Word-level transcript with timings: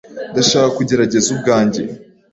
Ndashaka 0.31 0.69
kugerageza 0.77 1.27
ubwanjye. 1.35 1.81